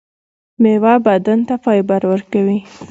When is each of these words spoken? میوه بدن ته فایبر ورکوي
میوه 0.61 0.93
بدن 1.07 1.39
ته 1.47 1.55
فایبر 1.63 2.01
ورکوي 2.11 2.57